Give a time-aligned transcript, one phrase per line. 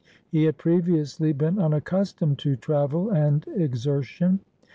[0.31, 4.39] He had previously been unaccustomed to travel and exertion.